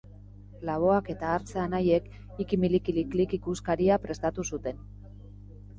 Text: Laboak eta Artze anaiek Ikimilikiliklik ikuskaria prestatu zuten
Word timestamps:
Laboak 0.69 1.11
eta 1.13 1.29
Artze 1.33 1.61
anaiek 1.65 2.09
Ikimilikiliklik 2.47 3.37
ikuskaria 3.41 4.01
prestatu 4.07 4.49
zuten 4.53 4.83